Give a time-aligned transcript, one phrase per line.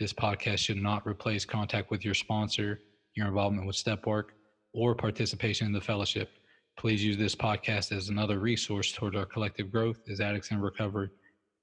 [0.00, 2.80] This podcast should not replace contact with your sponsor,
[3.14, 4.34] your involvement with step work,
[4.72, 6.30] or participation in the fellowship.
[6.78, 11.10] Please use this podcast as another resource toward our collective growth as addicts in recovery.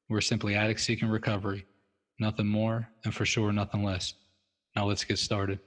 [0.09, 1.65] We're simply addicts seeking recovery,
[2.19, 4.13] nothing more, and for sure, nothing less.
[4.75, 5.59] Now let's get started.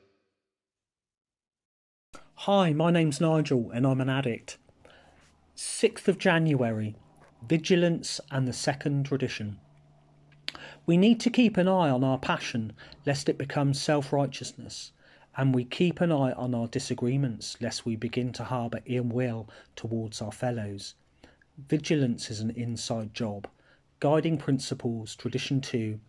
[2.35, 4.59] Hi, my name's Nigel and I'm an addict.
[5.57, 6.97] 6th of January
[7.47, 9.59] Vigilance and the Second Tradition.
[10.85, 12.73] We need to keep an eye on our passion
[13.07, 14.93] lest it become self righteousness,
[15.37, 19.49] and we keep an eye on our disagreements lest we begin to harbour ill will
[19.77, 20.95] towards our fellows.
[21.57, 23.47] Vigilance is an inside job.
[24.01, 26.01] Guiding Principles, Tradition 2,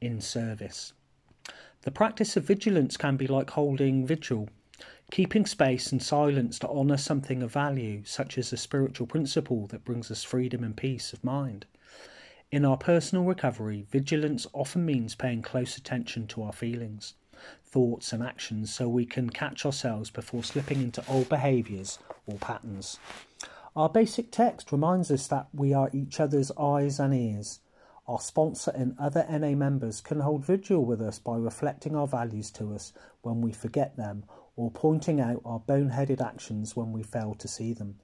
[0.00, 0.94] in service.
[1.82, 4.48] The practice of vigilance can be like holding vigil
[5.10, 9.84] keeping space and silence to honour something of value, such as a spiritual principle that
[9.84, 11.66] brings us freedom and peace of mind.
[12.54, 17.14] In our personal recovery, vigilance often means paying close attention to our feelings,
[17.64, 23.00] thoughts, and actions so we can catch ourselves before slipping into old behaviours or patterns.
[23.74, 27.58] Our basic text reminds us that we are each other's eyes and ears.
[28.06, 32.52] Our sponsor and other NA members can hold vigil with us by reflecting our values
[32.52, 37.34] to us when we forget them or pointing out our boneheaded actions when we fail
[37.34, 37.96] to see them.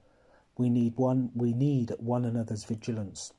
[0.57, 3.31] We need one we need one another's vigilance.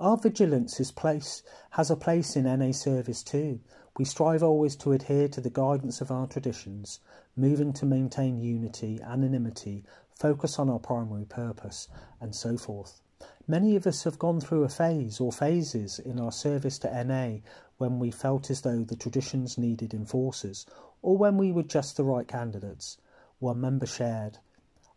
[0.00, 3.60] Our vigilance is place has a place in NA service too.
[3.98, 7.00] We strive always to adhere to the guidance of our traditions,
[7.36, 11.86] moving to maintain unity, anonymity, focus on our primary purpose,
[12.18, 13.02] and so forth.
[13.46, 17.40] Many of us have gone through a phase or phases in our service to NA
[17.76, 20.64] when we felt as though the traditions needed enforcers
[21.02, 22.96] or when we were just the right candidates.
[23.38, 24.38] One member shared,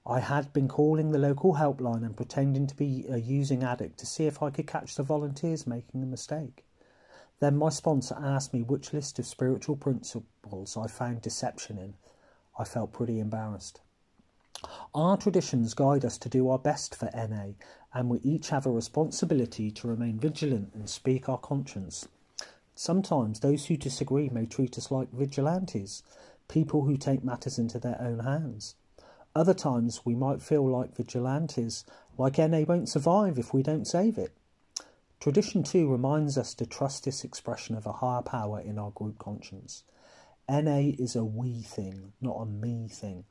[0.06, 4.06] I had been calling the local helpline and pretending to be a using addict to
[4.06, 6.66] see if I could catch the volunteers making a mistake.
[7.40, 11.94] Then my sponsor asked me which list of spiritual principles I found deception in.
[12.60, 13.80] I felt pretty embarrassed.
[14.94, 17.54] Our traditions guide us to do our best for NA,
[17.94, 22.08] and we each have a responsibility to remain vigilant and speak our conscience.
[22.76, 26.04] Sometimes those who disagree may treat us like vigilantes,
[26.48, 28.76] people who take matters into their own hands.
[29.36, 31.86] Other times we might feel like vigilantes,
[32.18, 34.32] like NA won't survive if we don't save it.
[35.20, 39.18] Tradition Two reminds us to trust this expression of a higher power in our group
[39.18, 39.84] conscience.
[40.48, 43.24] NA is a we thing, not a me thing.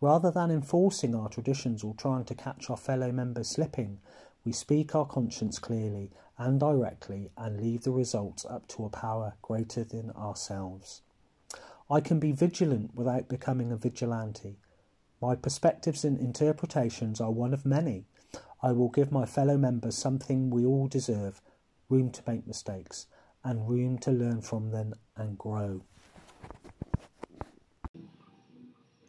[0.00, 4.00] Rather than enforcing our traditions or trying to catch our fellow members slipping,
[4.44, 9.34] we speak our conscience clearly and directly and leave the results up to a power
[9.40, 11.00] greater than ourselves.
[11.90, 14.58] I can be vigilant without becoming a vigilante.
[15.20, 18.04] My perspectives and interpretations are one of many.
[18.62, 21.42] I will give my fellow members something we all deserve
[21.88, 23.06] room to make mistakes
[23.42, 25.82] and room to learn from them and grow.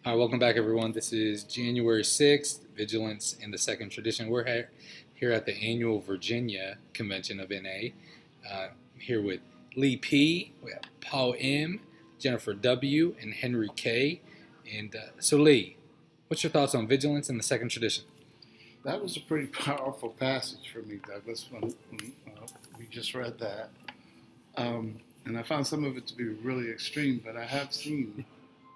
[0.03, 0.93] Right, welcome back, everyone.
[0.93, 4.29] This is January 6th, Vigilance in the Second Tradition.
[4.29, 4.71] We're here,
[5.13, 7.89] here at the annual Virginia Convention of NA.
[8.51, 9.41] Uh, here with
[9.75, 11.81] Lee P, we have Paul M,
[12.17, 14.21] Jennifer W, and Henry K.
[14.75, 15.77] And uh, so, Lee,
[16.29, 18.05] what's your thoughts on vigilance in the second tradition?
[18.85, 22.47] That was a pretty powerful passage for me, Douglas, when, when uh,
[22.77, 23.69] we just read that.
[24.55, 28.23] Um, and I found some of it to be really extreme, but I have seen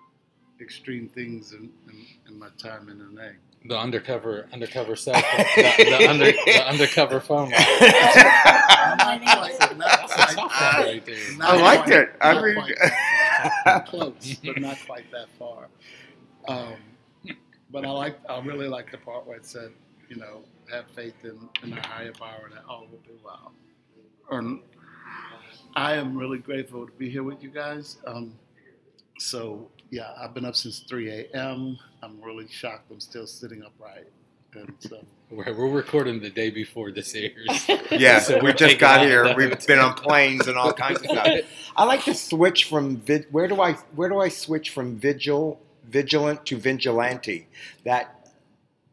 [0.59, 3.31] extreme things in, in, in my time in NA
[3.65, 7.49] the undercover undercover cell phone, the, the, under, the undercover phone.
[7.55, 9.17] I
[11.61, 12.09] liked it.
[12.19, 12.61] I mean,
[13.85, 15.69] close, but not quite that far.
[16.49, 16.73] Um,
[17.73, 18.17] but I like.
[18.29, 19.71] I really like the part where it said,
[20.07, 23.51] you know, have faith in, in a higher power that all will be well.
[24.29, 24.61] And
[25.75, 27.97] I am really grateful to be here with you guys.
[28.05, 28.35] Um,
[29.17, 31.77] so yeah, I've been up since 3 a.m.
[32.03, 32.91] I'm really shocked.
[32.91, 34.07] I'm still sitting upright.
[34.53, 37.67] And so we're, we're recording the day before this airs.
[37.91, 39.33] yeah, so we just got here.
[39.35, 41.27] We've been on planes and all kinds of stuff.
[41.75, 45.59] I like to switch from vid, where do I where do I switch from vigil
[45.87, 47.47] vigilant to vigilante?
[47.83, 48.31] That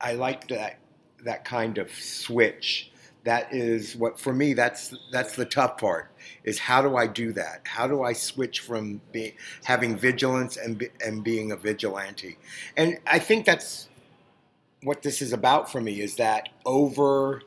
[0.01, 0.79] I like that
[1.25, 2.91] that kind of switch
[3.25, 6.11] that is what for me that's that's the tough part
[6.45, 7.61] is how do I do that?
[7.65, 9.33] How do I switch from being
[9.65, 12.39] having vigilance and and being a vigilante?
[12.77, 13.89] And I think that's
[14.83, 17.43] what this is about for me is that over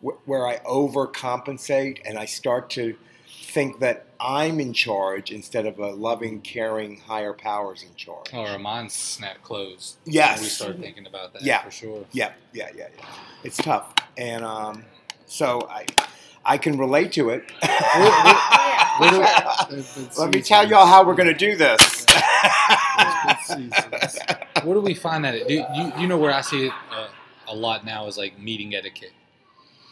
[0.00, 2.96] where I overcompensate and I start to
[3.48, 8.34] think that I'm in charge instead of a loving, caring higher powers in charge.
[8.34, 9.96] Or our minds snap closed.
[10.04, 10.42] Yes.
[10.42, 11.42] We start thinking about that.
[11.42, 11.62] Yeah.
[11.62, 12.04] For sure.
[12.12, 13.04] Yeah, yeah, yeah, yeah.
[13.42, 14.84] It's tough, and um,
[15.26, 15.86] so I,
[16.44, 17.50] I can relate to it.
[20.18, 22.04] Let me tell y'all how we're going to do this.
[24.64, 25.46] what do we find that?
[25.46, 27.06] Do, you, you know where I see it uh,
[27.46, 29.12] a lot now is like meeting etiquette.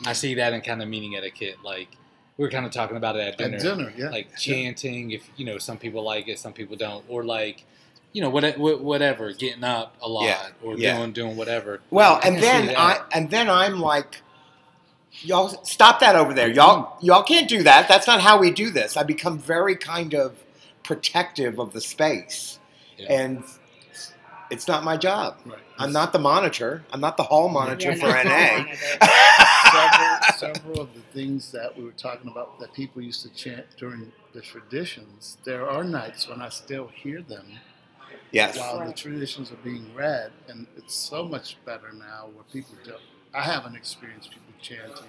[0.05, 1.89] I see that in kind of meeting etiquette, like
[2.37, 3.57] we were kind of talking about it at dinner.
[3.57, 4.11] At dinner, yeah.
[4.11, 7.65] Like chanting, if you know, some people like it, some people don't, or like,
[8.13, 10.97] you know, what, whatever, getting up a lot, Yeah, or yeah.
[10.99, 11.81] doing doing whatever.
[11.91, 12.75] Well, I and then.
[12.77, 14.23] I and then I'm like,
[15.23, 16.51] y'all stop that over there.
[16.51, 17.89] Y'all y'all can't do that.
[17.89, 18.97] That's not how we do this.
[18.97, 20.37] I become very kind of
[20.83, 22.59] protective of the space,
[22.99, 23.13] Yeah.
[23.13, 23.45] and
[24.51, 25.39] it's not my job.
[25.45, 25.59] Right.
[25.79, 26.85] I'm not the monitor.
[26.93, 28.11] I'm not the hall monitor You're for NA.
[28.11, 28.69] wrong
[29.73, 33.67] several, several of the things that we were talking about that people used to chant
[33.77, 37.47] during the traditions, there are nights when I still hear them
[38.31, 38.59] yes.
[38.59, 43.01] while the traditions are being read, and it's so much better now where people don't.
[43.35, 45.05] I haven't experienced people chanting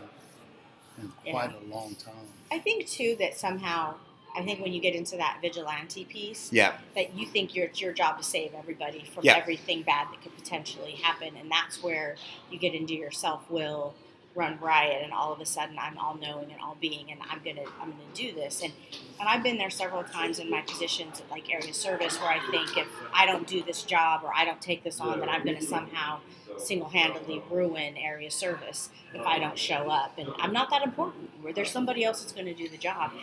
[0.99, 2.13] in quite a long time.
[2.51, 3.95] I think too that somehow,
[4.35, 6.77] I think when you get into that vigilante piece, Yeah.
[6.95, 9.35] that you think your it's your job to save everybody from Yeah.
[9.37, 12.15] everything bad that could potentially happen, and that's where
[12.51, 13.95] you get into your self will
[14.35, 17.41] run riot, and all of a sudden I'm all knowing and all being, and I'm
[17.43, 18.71] gonna I'm gonna do this, and
[19.19, 22.39] and I've been there several times in my positions at like area service where I
[22.51, 25.43] think if I don't do this job or I don't take this on, that I'm
[25.43, 26.19] gonna somehow
[26.59, 31.31] single-handedly ruin area service if I don't show up, and I'm not that important.
[31.41, 33.13] Where there's somebody else that's gonna do the job,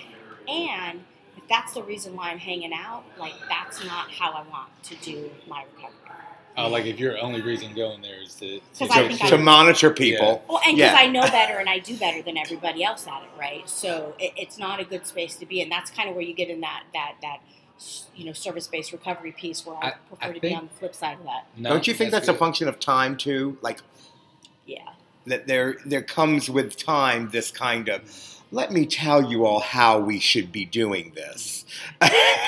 [0.48, 1.02] and
[1.36, 4.94] if that's the reason why I'm hanging out, like that's not how I want to
[4.96, 5.90] do my recovery.
[6.56, 9.90] Oh, like if your only reason going there is to, 'Cause to, To, to monitor
[9.90, 10.44] people.
[10.48, 10.96] Well, and because Yeah.
[11.00, 13.68] I know better and I do better than everybody else at it, right?
[13.68, 15.68] So it, it's not a good space to be in.
[15.68, 17.38] That's kind of where you get in that that that
[18.14, 20.94] you know service-based recovery piece where I, I- prefer I to be on the flip
[20.94, 21.46] side of that.
[21.56, 23.58] No, Don't you think that's, a function of time too?
[23.60, 23.80] Like
[24.64, 24.90] Yeah.
[25.26, 28.02] that there there comes with time this kind of
[28.54, 31.64] let me tell you all how we should be doing this.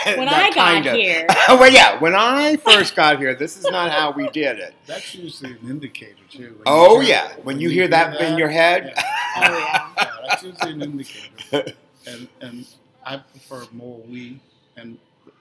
[0.06, 3.90] When I got of- here, well, yeah, when I first got here, this is not
[3.90, 4.72] how we did it.
[4.86, 6.54] That's usually an indicator too.
[6.58, 9.02] When Oh you- yeah, when you hear that in your head, yeah,
[9.36, 11.72] oh yeah, yeah, that's usually an indicator.
[12.06, 12.66] And and
[13.04, 14.38] I prefer more we
[14.76, 14.98] and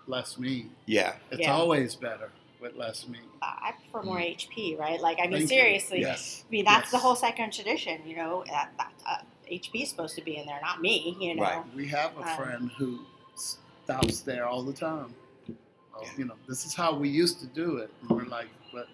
[0.08, 0.66] less me.
[0.88, 1.54] yeah, It's Yeah.
[1.54, 2.30] always better
[2.60, 3.20] with less me.
[3.44, 5.00] I prefer more HP, right?
[5.00, 6.44] Like I mean, Thank seriously, Yes.
[6.48, 8.02] I mean that's the whole second tradition.
[8.08, 9.18] You know, that, that, uh,
[9.52, 11.16] HP is supposed to be in there, not me.
[11.20, 11.42] You know.
[11.44, 11.64] Right.
[11.76, 13.00] We have a Um, friend who
[13.36, 15.14] stops there all the time.
[15.96, 16.10] Oh, Yeah.
[16.18, 17.90] You know, this is how we used to do it.
[18.02, 18.88] And we're like, but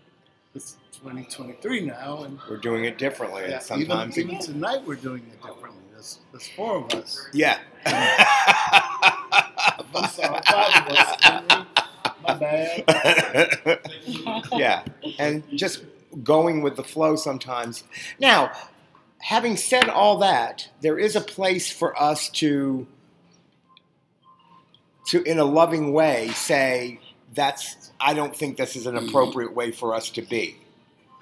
[0.53, 3.44] it's 2023 now, and we're doing it differently.
[3.48, 5.81] yeah, and sometimes, even, even tonight we're doing it differently.
[5.94, 7.19] There's, there's four of us.
[7.33, 7.59] yeah.
[9.94, 11.65] I'm sorry, five of us.
[12.24, 13.80] My bad.
[14.54, 14.83] yeah,
[15.18, 15.83] and just
[16.24, 17.83] going with the flow sometimes.
[18.19, 18.51] Now,
[19.21, 22.87] having said all that, there is a place for us to,
[25.07, 26.99] to in a loving way, say
[27.33, 27.92] that's.
[27.99, 30.57] I don't think this is an appropriate way for us to be.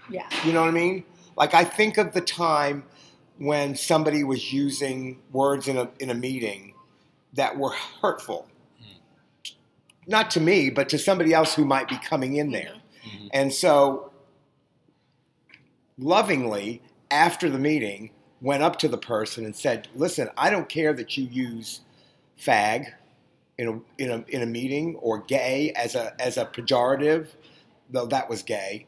[0.10, 0.28] Yeah.
[0.46, 1.04] You know what I mean?
[1.36, 2.84] Like I think of the time
[3.38, 6.74] when somebody was using words in a in a meeting
[7.34, 8.48] that were hurtful.
[10.08, 12.74] Not to me, but to somebody else who might be coming in there.
[13.06, 13.30] Mhm.
[13.32, 14.12] And so
[15.98, 18.12] lovingly after the meeting
[18.42, 21.82] went up to the person and said, "Listen, I don't care that you use
[22.40, 22.94] fag
[23.58, 27.28] in a in a in a meeting or gay as a as a pejorative,
[27.90, 28.86] though that was gay.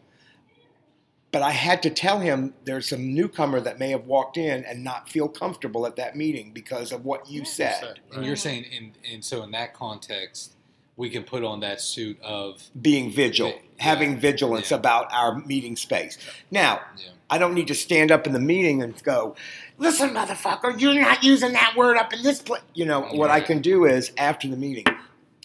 [1.31, 4.83] But I had to tell him there's some newcomer that may have walked in and
[4.83, 7.45] not feel comfortable at that meeting because of what you Yeah.
[7.45, 7.99] said.
[8.13, 10.55] And you're saying, in, and so in that context,
[11.01, 13.83] we can put on that suit of Being vigilant, Yeah.
[13.83, 14.77] having vigilance Yeah.
[14.77, 16.15] about our meeting space.
[16.51, 19.35] Now, yeah, I don't need to stand up in the meeting and go,
[19.79, 22.61] listen, motherfucker, you're not using that word up in this place.
[22.75, 24.85] You know, what I can do is after the meeting,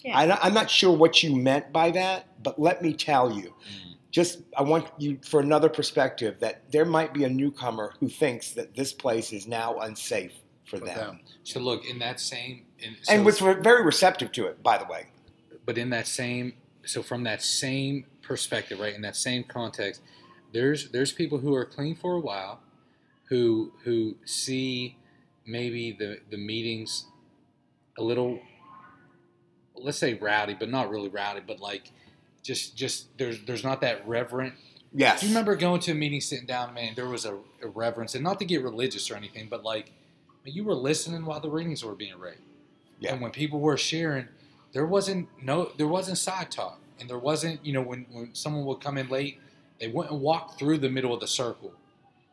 [0.03, 0.15] Yeah.
[0.15, 3.47] I, I'm not sure what you meant by that, but let me tell you.
[3.47, 3.95] Mm.
[4.11, 8.51] Just, I want you for another perspective that there might be a newcomer who thinks
[8.51, 10.33] that this place is now unsafe
[10.65, 10.95] for, For them.
[10.97, 11.19] them.
[11.43, 14.85] So look in that same, in, so, And was very receptive to it, by the
[14.85, 15.07] way.
[15.67, 16.53] But in that same,
[16.85, 20.01] so from that same perspective, right, in that same context,
[20.53, 22.61] there's there's people who are clean for a while,
[23.25, 24.97] who who see
[25.45, 27.05] maybe the the meetings
[27.97, 28.39] a little
[29.75, 31.91] let's say rowdy, but not really rowdy, but like
[32.41, 34.53] just just there's there's not that reverent.
[34.93, 35.19] Yes.
[35.19, 36.93] Do you remember going to a meeting, sitting down, man?
[36.95, 39.91] There was a, a reverence, and not to get religious or anything, but like
[40.45, 42.37] you were listening while the readings were being read.
[42.99, 43.11] Yeah.
[43.11, 44.29] And when people were sharing,
[44.73, 48.65] there wasn't no there wasn't side talk, and there wasn't you know when when someone
[48.65, 49.39] would come in late,
[49.79, 51.73] they wouldn't walk through the middle of the circle,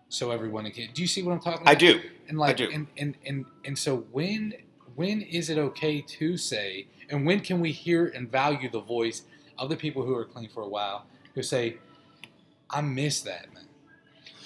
[0.08, 0.88] so everyone can.
[0.92, 1.70] Do you see what I'm talking about?
[1.70, 2.00] I do.
[2.28, 2.70] And like, do.
[2.72, 4.54] And, and and and so when
[4.94, 9.22] when is it okay to say, and when can we hear and value the voice
[9.58, 11.78] of the people who are clean for a while, who say,
[12.70, 13.64] "I miss that, man."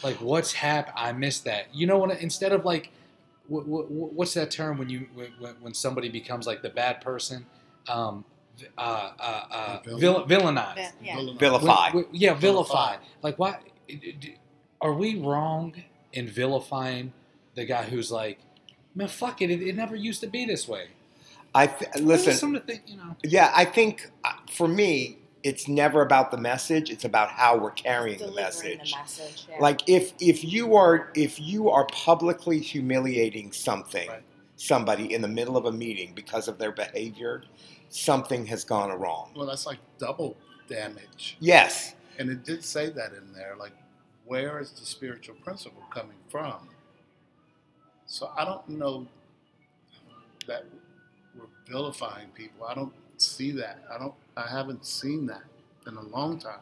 [0.03, 0.95] Like, what's happened?
[0.97, 1.75] I miss that.
[1.75, 2.21] You know what?
[2.21, 2.91] Instead of like,
[3.49, 7.47] what, what, what's that term when you when, when somebody becomes like the bad person?
[7.89, 8.25] Um,
[8.77, 10.01] uh, uh, uh, Villain?
[10.01, 10.77] vill- villainized.
[10.77, 10.91] Yeah.
[11.03, 11.17] yeah.
[11.17, 11.91] Villain- Vilify.
[11.93, 12.97] When- when- yeah, vilify.
[12.97, 12.97] Vilify.
[13.23, 13.59] Like, why
[14.81, 15.75] are we wrong
[16.13, 17.13] in vilifying
[17.55, 18.39] the guy who's like,
[18.95, 20.89] man, fuck it, it, it never used to be this way.
[21.55, 22.33] I th- There's listen.
[22.35, 23.17] something to think, you know.
[23.25, 26.91] Yeah, I think uh, for me, it's never about the message.
[26.91, 28.93] It's about how we're carrying the message.
[28.93, 29.47] the message.
[29.49, 29.57] Yeah.
[29.61, 34.23] Like if if you are if you are publicly humiliating something, Right.
[34.57, 37.45] somebody in the middle of a meeting because of their behavior,
[37.91, 39.31] something has gone wrong.
[39.37, 40.37] Well, that's like double
[40.69, 41.37] damage.
[41.41, 41.95] Yes.
[42.19, 43.55] And it did say that in there.
[43.59, 43.73] Like,
[44.27, 46.69] where is the spiritual principle coming from?
[48.07, 49.07] So I don't know
[50.47, 50.65] that
[51.39, 52.67] we're vilifying people.
[52.67, 53.85] I don't see that.
[53.93, 54.15] I don't.
[54.37, 55.43] I haven't seen that
[55.87, 56.61] in a long time.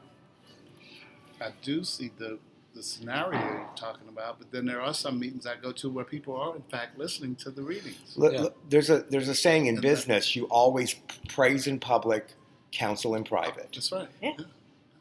[1.41, 2.39] I do see the
[2.77, 6.05] the scenario you're talking about, but then there are some meetings I go to where
[6.05, 8.13] people are in fact listening to the readings.
[8.17, 8.43] Look, Yeah.
[8.43, 10.95] look, there's a there's a saying in And that- business: you always
[11.29, 12.27] praise in public,
[12.73, 13.71] counsel in private.
[13.73, 14.09] That's right.
[14.23, 14.33] Yeah.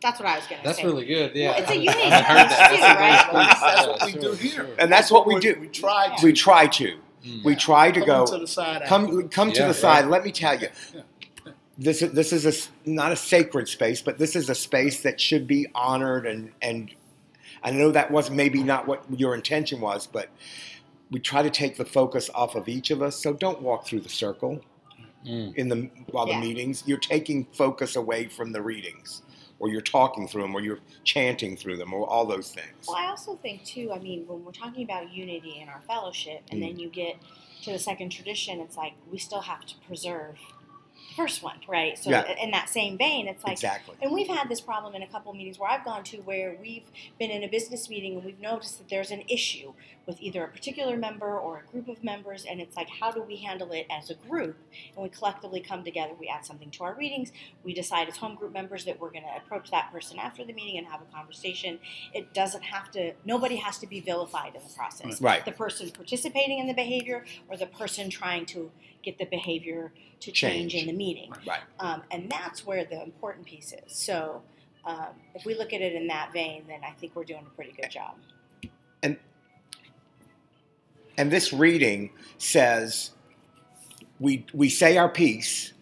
[0.01, 0.67] That's what I was gonna say.
[0.67, 1.35] That's really good.
[1.35, 2.69] Yeah, Well, it's a unique haven't heard that.
[2.69, 3.33] too, right?
[3.33, 4.51] really That's what we Yeah, do here.
[4.65, 4.75] sure.
[4.79, 5.57] And that's what we do.
[5.59, 6.15] We try Yeah.
[6.15, 6.25] to.
[6.25, 6.97] We try to.
[7.25, 7.43] Mm.
[7.43, 8.25] We try to Come go.
[8.27, 8.83] to the side.
[8.85, 9.35] come afterwards.
[9.35, 10.05] come to Yeah, the side.
[10.07, 11.01] Let me tell you, Yeah.
[11.77, 15.01] this is this is a s- not a sacred space, but this is a space
[15.01, 16.91] that should be honored and and
[17.65, 20.29] I know that was maybe not what your intention was, but
[21.09, 23.15] we try to take the focus off of each of us.
[23.21, 24.61] So don't walk through the circle
[25.25, 25.55] Mm.
[25.55, 26.39] in the while Yeah.
[26.39, 26.83] the meetings.
[26.85, 29.23] You're taking focus away from the readings,
[29.57, 32.87] or you're talking through them, or you're chanting through them, or all those things.
[32.87, 33.91] Well, I also think too.
[33.91, 36.67] I mean, when we're talking about unity in our fellowship, and Mm.
[36.67, 37.15] then you get
[37.63, 40.64] to the second tradition, it's like we still have to preserve the
[41.15, 41.97] first one, right?
[41.97, 42.35] So, Yeah.
[42.41, 43.95] in that same vein, it's like exactly.
[44.01, 46.57] And we've had this problem in a couple of meetings where I've gone to where
[46.61, 46.85] we've
[47.19, 49.73] been in a business meeting and we've noticed that there's an issue
[50.05, 53.21] with either a particular member or a group of members, and it's like, how do
[53.21, 54.55] we handle it as a group?
[54.93, 57.31] And we collectively come together, we add something to our readings,
[57.63, 60.53] we decide as home group members that we're going to approach that person after the
[60.53, 61.79] meeting and have a conversation.
[62.13, 65.21] It doesn't have to, nobody has to be vilified in the process.
[65.21, 65.43] Right.
[65.43, 68.71] The person participating in the behavior or the person trying to
[69.05, 70.83] get the behavior to change, Change.
[70.83, 71.31] in the meeting.
[71.47, 71.59] Right.
[71.79, 73.95] Um, and that's where the important piece is.
[73.95, 74.41] So
[74.85, 77.55] um, if we look at it in that vein, then I think we're doing a
[77.55, 78.15] pretty good job.
[79.03, 79.17] And
[81.17, 83.11] and this reading says
[84.19, 85.73] we we say our piece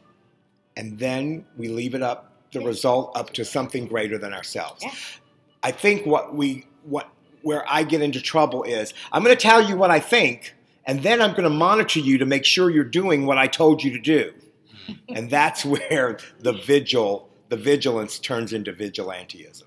[0.76, 4.84] and then we leave it up the result up to something greater than ourselves.
[4.84, 4.92] Yeah.
[5.64, 7.10] I think what we what
[7.42, 11.02] where I get into trouble is I'm going to tell you what I think and
[11.02, 13.92] then I'm going to monitor you to make sure you're doing what I told you
[13.92, 14.34] to do.
[15.10, 19.66] and that's where the vigil the vigilance turns into vigilanteism.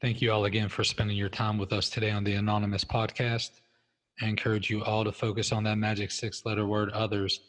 [0.00, 3.50] Thank you all again for spending your time with us today on the Anonymous podcast.
[4.22, 7.40] I encourage you all to focus on that magic six letter word others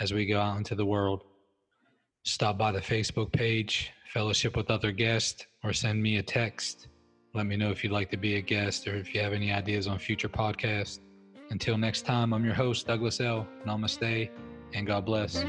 [0.00, 1.22] as we go out into the world.
[2.24, 6.88] Stop by the Facebook page, fellowship with other guests, or send me a text.
[7.32, 9.52] Let me know if you'd like to be a guest or if you have any
[9.52, 10.98] ideas on future podcasts.
[11.50, 13.46] Until next time, I'm your host, Douglas L.
[13.66, 14.30] Namaste,
[14.72, 15.44] and God bless.